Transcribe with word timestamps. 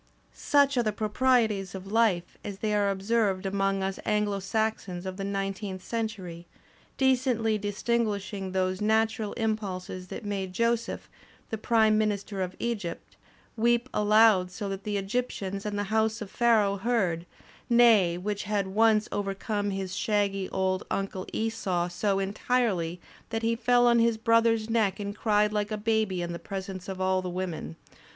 * 0.27 0.33
"Such 0.33 0.77
are 0.77 0.81
the 0.81 0.91
proprieties 0.91 1.75
of 1.75 1.85
life, 1.91 2.35
as 2.43 2.57
they 2.57 2.73
are 2.73 2.89
observed 2.89 3.45
among 3.45 3.83
us 3.83 3.99
Anglo 4.03 4.39
Saxons 4.39 5.05
of 5.05 5.17
the 5.17 5.23
nineteenth 5.23 5.83
century, 5.85 6.47
decentiy 6.97 7.61
disguising 7.61 8.51
those 8.51 8.81
natural 8.81 9.33
impulses 9.33 10.07
that 10.07 10.25
made 10.25 10.53
Joseph, 10.53 11.07
the 11.51 11.57
Prime 11.59 11.99
Minister 11.99 12.41
of 12.41 12.55
Egypt, 12.57 13.15
weep 13.55 13.89
aloud 13.93 14.49
so 14.49 14.67
that 14.69 14.85
the 14.85 14.95
Egyp 14.95 15.27
tians 15.27 15.65
and 15.67 15.77
the 15.77 15.83
house 15.93 16.19
of 16.19 16.31
Pharaoh 16.31 16.77
heard— 16.77 17.27
nay, 17.69 18.17
which 18.17 18.45
had 18.45 18.65
once 18.69 19.07
overcome 19.11 19.69
his 19.69 19.93
shaggy 19.95 20.49
old 20.49 20.83
uncle 20.89 21.27
Esau 21.31 21.87
so 21.89 22.17
entirely 22.17 22.99
that 23.29 23.43
he 23.43 23.55
fell 23.55 23.85
on 23.85 23.99
his 23.99 24.17
brother's 24.17 24.67
neck 24.67 24.99
and 24.99 25.15
cried 25.15 25.51
hke 25.51 25.69
a 25.69 25.77
baby 25.77 26.23
in 26.23 26.33
the 26.33 26.39
presence 26.39 26.89
of 26.89 26.99
all 26.99 27.21
the 27.21 27.29
women. 27.29 27.75